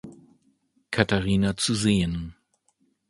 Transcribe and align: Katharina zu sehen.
Katharina 0.89 1.55
zu 1.57 1.75
sehen. 1.75 2.33